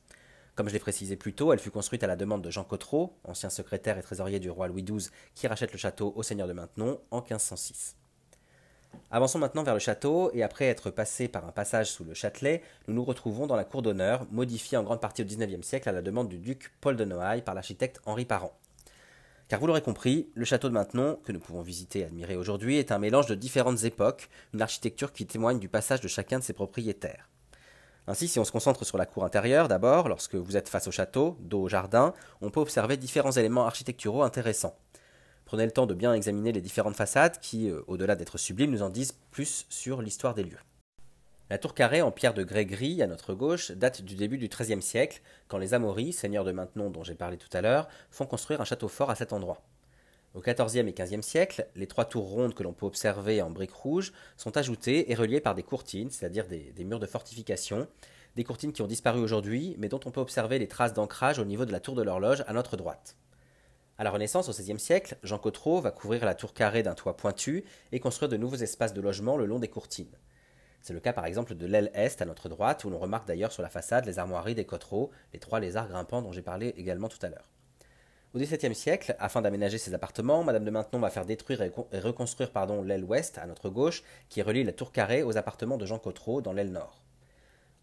[0.53, 3.17] Comme je l'ai précisé plus tôt, elle fut construite à la demande de Jean Cotreau,
[3.23, 6.53] ancien secrétaire et trésorier du roi Louis XII, qui rachète le château au seigneur de
[6.53, 7.98] Maintenon en 1506.
[9.11, 12.61] Avançons maintenant vers le château, et après être passé par un passage sous le Châtelet,
[12.87, 15.91] nous nous retrouvons dans la cour d'honneur, modifiée en grande partie au XIXe siècle à
[15.91, 18.53] la demande du duc Paul de Noailles par l'architecte Henri Parent.
[19.47, 22.77] Car vous l'aurez compris, le château de Maintenon, que nous pouvons visiter et admirer aujourd'hui,
[22.77, 26.43] est un mélange de différentes époques, une architecture qui témoigne du passage de chacun de
[26.43, 27.29] ses propriétaires.
[28.05, 30.91] Ainsi, si on se concentre sur la cour intérieure d'abord, lorsque vous êtes face au
[30.91, 34.75] château, dos au jardin, on peut observer différents éléments architecturaux intéressants.
[35.49, 38.83] Prenez le temps de bien examiner les différentes façades qui, euh, au-delà d'être sublimes, nous
[38.83, 40.59] en disent plus sur l'histoire des lieux.
[41.49, 44.47] La tour carrée en pierre de grès gris à notre gauche date du début du
[44.47, 48.27] XIIIe siècle, quand les Amaury, seigneurs de Maintenon dont j'ai parlé tout à l'heure, font
[48.27, 49.63] construire un château fort à cet endroit.
[50.35, 53.73] Au XIVe et XVe siècle, les trois tours rondes que l'on peut observer en briques
[53.73, 57.87] rouges sont ajoutées et reliées par des courtines, c'est-à-dire des, des, murs de fortification,
[58.35, 61.45] des courtines qui ont disparu aujourd'hui, mais dont on peut observer les traces d'ancrage au
[61.45, 63.15] niveau de la tour de l'horloge à notre droite.
[63.99, 67.17] À la Renaissance, au XVIe siècle, Jean Cotreau va couvrir la tour carrée d'un toit
[67.17, 70.17] pointu et construire de nouveaux espaces de logement le long des courtines.
[70.79, 73.51] C'est le cas par exemple de l'aile est à notre droite, où l'on remarque d'ailleurs
[73.51, 77.09] sur la façade les armoiries des Cottereaux, les trois lézards grimpants dont j'ai parlé également
[77.09, 77.51] tout à l'heure.
[78.33, 82.51] Au XVIIe siècle, afin d'aménager ses appartements, Madame de Maintenon va faire détruire et reconstruire
[82.85, 86.39] l'aile ouest, à notre gauche, qui relie la tour carrée aux appartements de Jean Cottereau
[86.39, 87.03] dans l'aile nord.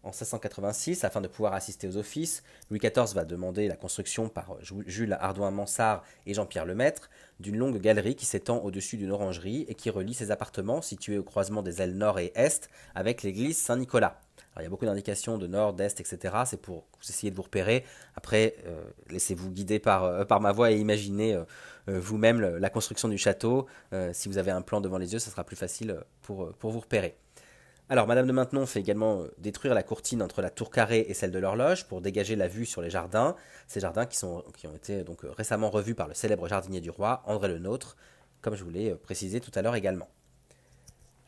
[0.07, 4.55] En 1686, afin de pouvoir assister aux offices, Louis XIV va demander la construction par
[4.61, 7.09] Jules Ardouin-Mansart et Jean-Pierre Lemaître
[7.41, 11.23] d'une longue galerie qui s'étend au-dessus d'une orangerie et qui relie ses appartements situés au
[11.23, 14.21] croisement des ailes nord et est avec l'église Saint-Nicolas.
[14.55, 16.35] il y a beaucoup d'indications de nord, d'est, etc.
[16.45, 17.83] C'est pour essayer de vous repérer.
[18.15, 21.43] Après, euh, laissez-vous guider par, euh, par ma voix et imaginez euh,
[21.99, 23.67] vous-même la construction du château.
[24.13, 27.17] si vous avez un plan devant les yeux, ce sera plus facile pour vous repérer.
[27.89, 31.13] Alors, Madame de Maintenon fait également euh, détruire la courtine entre la tour carrée et
[31.13, 33.33] celle de l'horloge pour dégager la vue sur les jardins.
[33.67, 34.43] Ces jardins qui, ont
[34.75, 37.95] été euh, récemment revus par le célèbre jardinier du roi, André le Nôtre,
[38.41, 40.09] comme je vous l'ai euh, précisé tout à l'heure également.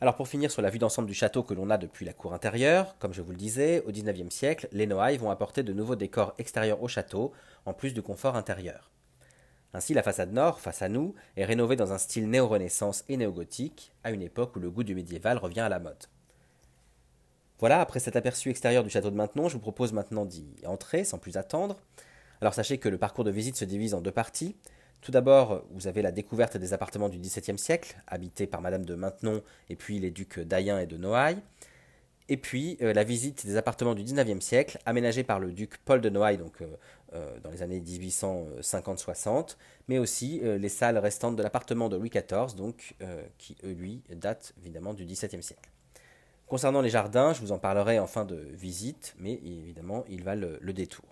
[0.02, 2.34] Alors pour finir sur la vue d'ensemble du château que l'on a depuis la cour
[2.34, 5.96] intérieure, comme je vous le disais, au XIXe siècle, les Noailles vont apporter de nouveaux
[5.96, 7.32] décors extérieurs au château,
[7.64, 8.90] en plus du confort intérieur.
[9.72, 13.92] Ainsi, la façade nord, face à nous, est rénovée dans un style néo-renaissance et néo-gothique,
[14.04, 16.06] à une époque où le goût du médiéval revient à la mode.
[17.60, 21.04] Voilà, après cet aperçu extérieur du château de Maintenon, je vous propose maintenant d'y entrer
[21.04, 21.76] sans plus attendre.
[22.40, 24.56] Alors sachez que le parcours de visite se divise en deux parties.
[25.02, 28.94] Tout d'abord, vous avez la découverte des appartements du XVIIe siècle, habités par Madame de
[28.94, 31.42] Maintenon et puis les ducs d'Ayen et de Noailles.
[32.30, 36.00] Et puis euh, la visite des appartements du XIXe siècle, aménagés par le duc Paul
[36.00, 36.66] de Noailles, donc euh,
[37.12, 39.56] euh, dans les années 1850-60,
[39.88, 42.94] mais aussi les salles restantes de l'appartement de Louis XIV, donc
[43.36, 45.68] qui lui date évidemment du XVIIe siècle.
[46.50, 50.34] Concernant les jardins, je vous en parlerai en fin de visite, mais évidemment, il va
[50.34, 51.04] le, détour.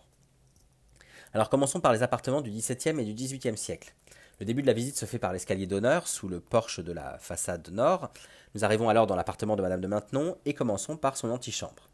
[1.33, 3.95] Alors commençons par les appartements du XVIIe et du XVIIIe siècle.
[4.41, 7.19] Le début de la visite se fait par l'escalier d'honneur, sous le porche de la
[7.21, 8.11] façade nord.
[8.57, 11.89] Nous arrivons alors dans l'appartement de Madame de Maintenon et commençons par son antichambre.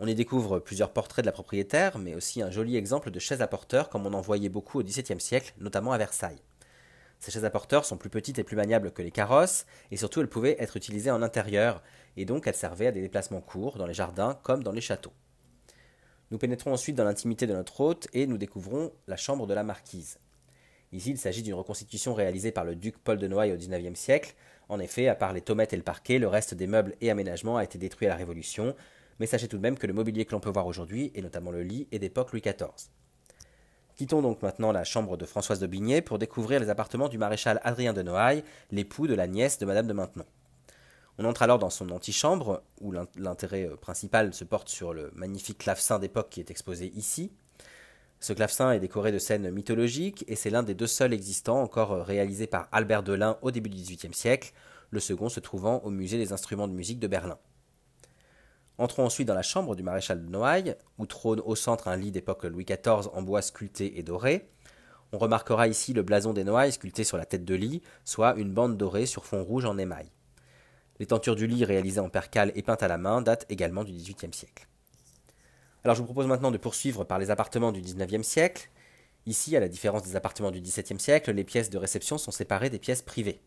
[0.00, 3.40] On y découvre plusieurs portraits de la propriétaire, mais aussi un joli exemple de chaise
[3.40, 6.42] à porteurs comme on en voyait beaucoup au XVIIe siècle, notamment à Versailles.
[7.24, 10.20] Ces chaises à porteurs sont plus petites et plus maniables que les carrosses, et surtout
[10.20, 11.82] elles pouvaient être utilisées en intérieur,
[12.16, 15.12] et donc elles servaient à des déplacements courts dans les jardins comme dans les châteaux.
[16.30, 19.62] Nous pénétrons ensuite dans l'intimité de notre hôte et nous découvrons la chambre de la
[19.62, 20.18] marquise.
[20.92, 24.34] Ici, il s'agit d'une reconstitution réalisée par le duc Paul de Noailles au XIXe siècle.
[24.68, 27.56] En effet, à part les tomates et le parquet, le reste des meubles et aménagements
[27.56, 28.74] a été détruit à la Révolution,
[29.18, 31.50] mais sachez tout de même que le mobilier que l'on peut voir aujourd'hui, et notamment
[31.50, 32.90] le lit, est d'époque Louis XIV.
[33.96, 37.60] Quittons donc maintenant la chambre de Françoise de Bigné pour découvrir les appartements du maréchal
[37.62, 40.26] Adrien de Noailles, l'époux de la nièce de Madame de Maintenon.
[41.18, 45.58] On entre alors dans son antichambre, où l'intérêt euh, principal se porte sur le magnifique
[45.58, 47.30] clavecin d'époque qui est exposé ici.
[48.18, 51.92] Ce clavecin est décoré de scènes mythologiques et c'est l'un des deux seuls existants encore
[51.92, 54.52] euh, réalisés par Albert Delin au début du XVIIIe siècle,
[54.90, 57.38] le second se trouvant au musée des instruments de musique de Berlin.
[58.78, 62.10] Entrons ensuite dans la chambre du maréchal de Noailles, où trône au centre un lit
[62.10, 64.48] d'époque Louis XIV en bois sculpté et doré.
[65.12, 68.52] On remarquera ici le blason des Noailles sculpté sur la tête de lit, soit une
[68.52, 70.10] bande dorée sur fond rouge en émail.
[71.00, 73.92] Les tentures du lit réalisées en percale et peintes à la main datent également du
[73.92, 74.68] XVIIIe siècle.
[75.82, 78.70] Alors je vous propose maintenant de poursuivre par les appartements du XIXe siècle.
[79.26, 82.70] Ici, à la différence des appartements du XVIIe siècle, les pièces de réception sont séparées
[82.70, 83.40] des pièces privées.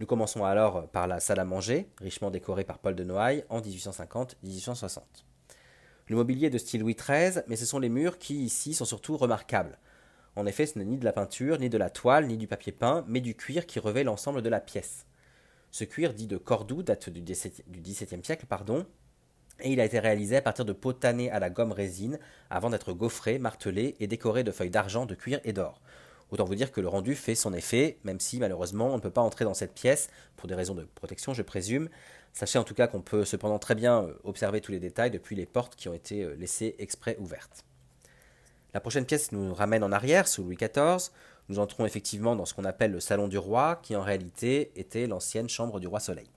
[0.00, 3.60] Nous commençons alors par la salle à manger, richement décorée par Paul de Noailles en
[3.60, 5.00] 1850-1860.
[6.06, 8.84] Le mobilier est de style Louis XIII, mais ce sont les murs qui, ici, sont
[8.84, 9.78] surtout remarquables.
[10.36, 12.70] En effet, ce n'est ni de la peinture, ni de la toile, ni du papier
[12.70, 15.07] peint, mais du cuir qui revêt l'ensemble de la pièce.
[15.78, 18.84] Ce cuir, dit de Cordoue, date du XVIIe siècle, pardon,
[19.60, 22.18] et il a été réalisé à partir de peaux tannées à la gomme résine,
[22.50, 25.80] avant d'être gaufré, martelé et décoré de feuilles d'argent, de cuir et d'or.
[26.32, 29.12] Autant vous dire que le rendu fait son effet, même si malheureusement on ne peut
[29.12, 31.88] pas entrer dans cette pièce, pour des raisons de protection je présume.
[32.32, 35.36] Sachez en tout cas qu'on peut cependant très bien euh, observer tous les détails depuis
[35.36, 37.64] les portes qui ont été euh, laissées exprès ouvertes.
[38.74, 41.10] La prochaine pièce nous ramène en arrière, sous Louis XIV.
[41.48, 45.06] Nous entrons effectivement dans ce qu'on appelle le salon du roi, qui en réalité était
[45.06, 46.28] l'ancienne chambre du roi Soleil.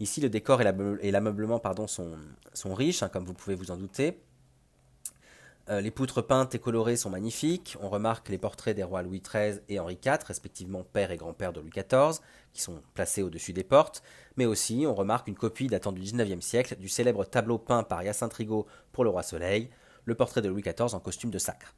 [0.00, 4.18] Ici, le décor et l'ameublement sont, riches, hein, comme vous pouvez vous en douter.
[5.68, 7.76] Euh, les poutres peintes et colorées sont magnifiques.
[7.80, 11.52] On remarque les portraits des rois Louis XIII et Henri IV, respectivement père et grand-père
[11.52, 12.20] de Louis XIV,
[12.52, 14.02] qui sont placés au-dessus des portes.
[14.36, 18.02] Mais aussi, on remarque une copie datant du XIXe siècle du célèbre tableau peint par
[18.02, 19.70] Hyacinthe Rigaud pour le roi Soleil,
[20.04, 21.76] le portrait de Louis XIV en costume de sacre.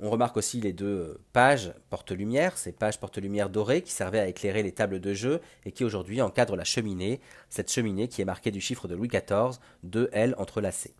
[0.00, 4.62] On remarque aussi les deux pages porte-lumière, ces pages porte-lumière dorées qui servaient à éclairer
[4.62, 8.50] les tables de jeu et qui aujourd'hui encadrent la cheminée, cette cheminée qui est marquée
[8.50, 10.94] du chiffre de Louis XIV, deux L entrelacées.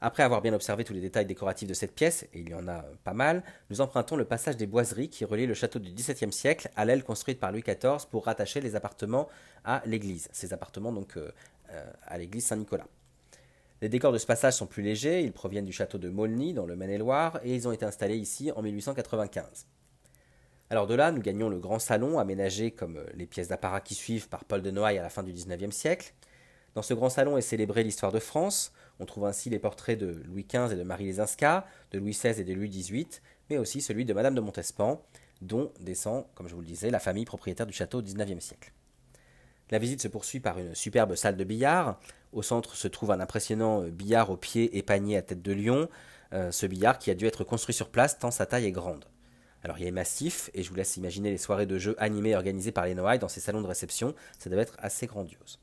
[0.00, 2.68] Après avoir bien observé tous les détails décoratifs de cette pièce, et il y en
[2.68, 6.32] a pas mal, nous empruntons le passage des boiseries qui relie le château du XVIIe
[6.32, 9.28] siècle à l'aile construite par Louis XIV pour rattacher les appartements
[9.64, 10.28] à l'église.
[10.30, 11.32] Ces appartements donc euh,
[11.70, 12.86] euh, à l'église Saint-Nicolas.
[13.84, 16.64] Les décors de ce passage sont plus légers, ils proviennent du château de Maulny dans
[16.64, 19.66] le Maine-et-Loire et ils ont été installés ici en 1895.
[20.70, 24.30] Alors de là, nous gagnons le grand salon aménagé comme les pièces d'apparat qui suivent
[24.30, 26.14] par Paul de Noailles à la fin du XIXe siècle.
[26.74, 28.72] Dans ce grand salon est célébrée l'histoire de France.
[29.00, 32.40] On trouve ainsi les portraits de Louis XV et de Marie Lesinska, de Louis XVI
[32.40, 33.06] et de Louis XVIII,
[33.50, 35.02] mais aussi celui de Madame de Montespan,
[35.42, 38.72] dont descend, comme je vous le disais, la famille propriétaire du château au XIXe siècle.
[39.70, 41.98] La visite se poursuit par une superbe salle de billard.
[42.32, 45.88] Au centre se trouve un impressionnant euh, billard au pied épagné à tête de lion.
[46.32, 49.04] Euh, ce billard qui a dû être construit sur place tant sa taille est grande.
[49.62, 52.72] Alors il est massif et je vous laisse imaginer les soirées de jeux animées organisées
[52.72, 54.14] par les Noailles dans ces salons de réception.
[54.38, 55.58] Ça devait être assez grandiose.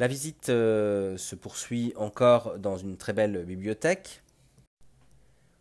[0.00, 4.22] La visite euh, se poursuit encore dans une très belle bibliothèque.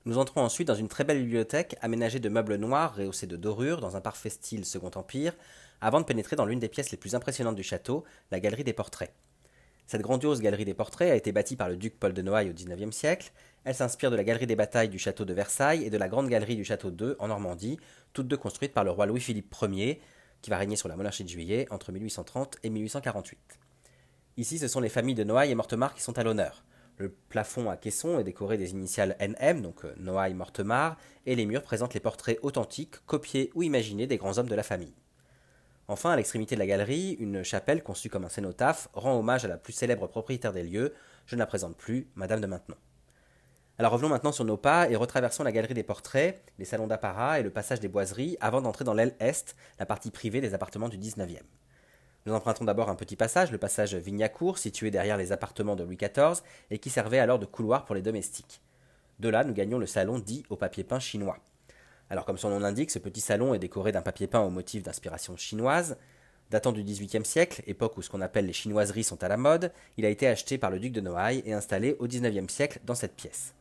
[0.06, 3.80] Nous entrons ensuite dans une très belle bibliothèque aménagée de meubles noirs rehaussés de dorures
[3.80, 5.36] dans un parfait style Second Empire,
[5.84, 8.72] avant de pénétrer dans l'une des pièces les plus impressionnantes du château, la galerie des
[8.72, 9.14] portraits.
[9.86, 12.54] Cette grandiose galerie des portraits a été bâtie par le duc Paul de Noailles au
[12.54, 13.34] XIXe siècle.
[13.66, 16.30] Elle s'inspire de la galerie des batailles du château de Versailles et de la grande
[16.30, 17.78] galerie du château II en Normandie,
[18.14, 20.00] toutes deux construites par le roi Louis-Philippe Ier,
[20.42, 23.60] qui va régner sur la monarchie de juillet entre 1830 et 1848.
[24.38, 26.64] Ici, ce sont les familles de Noailles et Mortemart qui sont à l'honneur.
[26.96, 31.46] Le plafond à caisson est décoré des initiales NM, donc euh, Noailles Mortemart, et les
[31.46, 34.94] murs présentent les portraits authentiques, copiés ou imaginés des grands hommes de la famille.
[35.88, 39.50] Enfin, à l'extrémité de la galerie, une chapelle conçue comme un cénotaphe rend hommage à
[39.50, 40.94] la plus célèbre propriétaire des lieux,
[41.26, 42.78] je ne la présente plus, Madame de Maintenon.
[43.80, 47.40] Alors revenons maintenant sur nos pas et retraversons la galerie des portraits, les salons d'apparat
[47.40, 50.90] et le passage des boiseries avant d'entrer dans l'aile est, la partie privée des appartements
[50.90, 51.40] du 19e.
[52.26, 55.98] Nous empruntons d'abord un petit passage, le passage Vignacourt, situé derrière les appartements de Louis
[55.98, 58.62] XIV et qui servait alors de couloir pour les domestiques.
[59.20, 61.40] De là, nous gagnons le salon dit au papier peint chinois.
[62.14, 64.84] Alors, comme son nom l'indique, ce petit salon est décoré d'un papier peint au motif
[64.84, 65.98] d'inspiration chinoise.
[66.52, 69.72] Datant du XVIIIe siècle, époque où ce qu'on appelle les chinoiseries sont à la mode,
[69.98, 72.94] il a été acheté par le duc de Noailles et installé au XIXe siècle dans
[72.94, 73.56] cette pièce.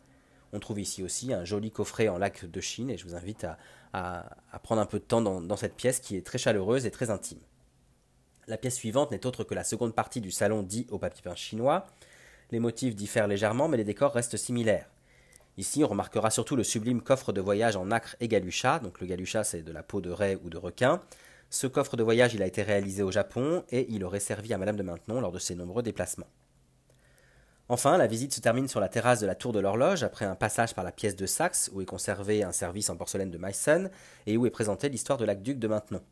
[0.53, 3.47] On trouve ici aussi un joli coffret en lac de Chine et je vous invite
[3.95, 7.09] à, prendre un peu de temps dans cette pièce qui est très chaleureuse et très
[7.09, 7.41] intime.
[8.49, 11.35] La pièce suivante n'est autre que la seconde partie du salon dit au papier peint
[11.35, 11.87] chinois.
[12.51, 14.91] Les motifs diffèrent légèrement, mais les décors restent similaires.
[15.59, 18.79] Ici, on remarquera surtout le sublime coffre de voyage en acre et galucha.
[18.79, 21.01] Donc le galucha, c'est de la peau de raie ou de requin.
[21.51, 24.59] Ce coffre de voyage, il a été réalisé au Japon et il aurait servi à
[24.59, 26.29] Madame de Maintenon lors de ses nombreux déplacements.
[27.69, 30.35] Enfin, la visite se termine sur la terrasse de la Tour de l'Horloge après un
[30.35, 33.91] passage par la pièce de Saxe où est conservé un service en porcelaine de Meissen
[34.27, 36.03] et où est présentée l'histoire de l'aqueduc de Maintenon.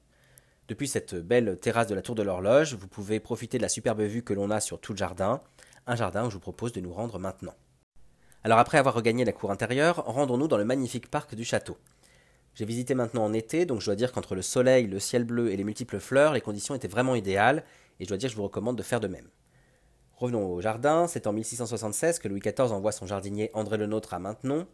[0.68, 4.03] Depuis cette belle terrasse de la Tour de l'Horloge, vous pouvez profiter de la superbe
[4.03, 5.40] vue que l'on a sur tout le jardin,
[5.87, 7.55] un jardin où je vous propose de nous rendre maintenant.
[8.42, 11.76] Alors après avoir regagné la cour intérieure, rendons-nous dans le magnifique parc du château.
[12.55, 15.50] J'ai visité maintenant en été, donc je dois dire qu'entre le soleil, le ciel bleu
[15.50, 17.64] et les multiples fleurs, les conditions étaient vraiment idéales,
[17.98, 19.29] et je dois dire que je vous recommande de faire de même.
[20.16, 24.14] Revenons au jardin, c'est en 1676 que Louis XIV envoie son jardinier André Le Nôtre
[24.14, 24.66] à Maintenon.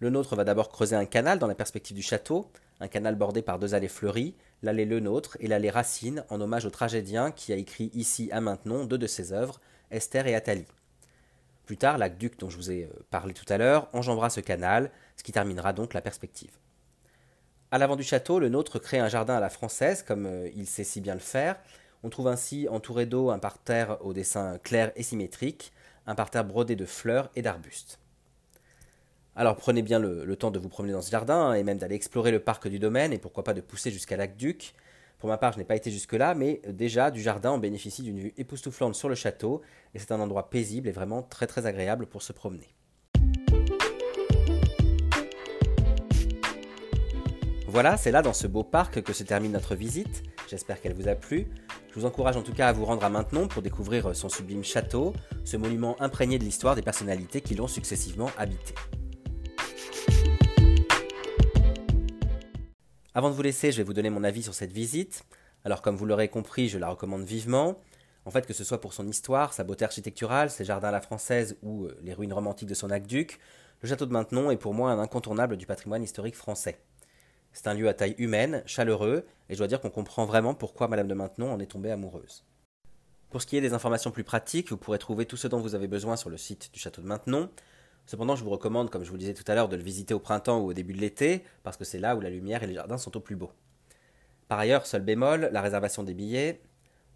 [0.00, 2.50] Le Nôtre va d'abord creuser un canal dans la perspective du château,
[2.80, 6.66] un canal bordé par deux allées fleuries, l'allée Le Nôtre et l'allée Racine, en hommage
[6.66, 9.60] au tragédien qui a écrit ici à Maintenon deux de ses œuvres,
[9.92, 10.66] Esther et Athalie.
[11.66, 14.90] Plus tard, l'aqueduc dont je vous ai euh, parlé tout à l'heure enjambera ce canal,
[15.16, 16.50] ce qui terminera donc la perspective.
[17.70, 20.66] À l'avant du château, le nôtre crée un jardin à la française, comme euh, il
[20.66, 21.56] sait si bien le faire.
[22.02, 25.72] On trouve ainsi entouré d'eau un parterre au dessin clair et symétrique,
[26.06, 27.98] un parterre brodé de fleurs et d'arbustes.
[29.36, 31.96] Alors prenez bien le, temps de vous promener dans ce jardin hein, et même d'aller
[31.96, 34.74] explorer le parc du domaine et pourquoi pas de pousser jusqu'à l'aqueduc.
[35.24, 38.18] Pour ma part, je n'ai pas été jusque-là, mais déjà du jardin, on bénéficie d'une
[38.18, 39.62] vue époustouflante sur le château
[39.94, 42.74] et c'est un endroit paisible et vraiment très très agréable pour se promener.
[47.66, 50.24] Voilà, c'est là dans ce beau parc que se termine notre visite.
[50.50, 51.46] J'espère qu'elle vous a plu.
[51.88, 54.62] Je vous encourage en tout cas à vous rendre à Maintenon pour découvrir son sublime
[54.62, 55.14] château,
[55.46, 58.74] ce monument imprégné de l'histoire des personnalités qui l'ont successivement habité.
[63.16, 65.24] Avant de vous laisser, je vais vous donner mon avis sur cette visite.
[65.64, 67.80] Alors comme vous l'aurez compris, je la recommande vivement.
[68.24, 71.00] En fait, que ce soit pour son histoire, sa beauté architecturale, ses jardins à la
[71.00, 73.38] française ou euh, les ruines romantiques de son aqueduc,
[73.82, 76.80] le château de Maintenon est pour moi un incontournable du patrimoine historique français.
[77.52, 80.88] C'est un lieu à taille humaine, chaleureux, et je dois dire qu'on comprend vraiment pourquoi
[80.88, 82.44] Madame de Maintenon en est tombée amoureuse.
[83.30, 85.76] Pour ce qui est des informations plus pratiques, vous pourrez trouver tout ce dont vous
[85.76, 87.48] avez besoin sur le site du château de Maintenon.
[88.06, 90.12] Cependant, je vous recommande, comme je vous le disais tout à l'heure, de le visiter
[90.12, 92.66] au printemps ou au début de l'été, parce que c'est là où la lumière et
[92.66, 93.52] les jardins sont au plus beaux.
[94.48, 96.60] Par ailleurs, seul bémol, la réservation des billets.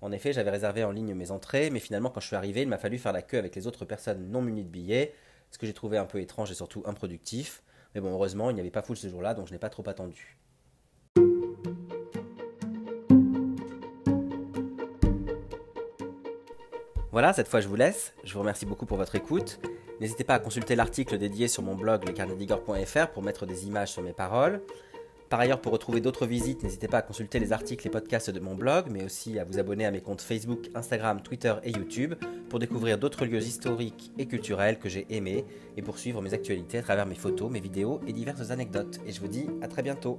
[0.01, 2.69] En effet, j'avais réservé en ligne mes entrées, mais finalement, quand je suis arrivé, il
[2.69, 5.13] m'a fallu faire la queue avec les autres personnes non munies de billets,
[5.51, 7.63] ce que j'ai trouvé un peu étrange et surtout improductif.
[7.95, 9.87] Mais bon, heureusement, il n'y avait pas foule ce jour-là, donc je n'ai pas trop
[9.89, 10.39] attendu.
[17.11, 18.15] Voilà, cette fois je vous laisse.
[18.23, 19.59] Je vous remercie beaucoup pour votre écoute.
[20.01, 24.03] N'hésitez pas à consulter l'article dédié sur mon blog lescarnedigor.fr pour mettre des images sur
[24.03, 24.61] mes paroles.
[25.29, 28.41] Par ailleurs, pour retrouver d'autres visites, n'hésitez pas à consulter les articles et podcasts de
[28.41, 32.15] mon blog, mais aussi à vous abonner à mes comptes Facebook, Instagram, Twitter et YouTube
[32.49, 35.45] pour découvrir d'autres lieux historiques et culturels que j'ai aimés
[35.77, 39.01] et pour suivre mes actualités à travers mes photos, mes vidéos et diverses anecdotes.
[39.07, 40.19] Et je vous dis à très bientôt.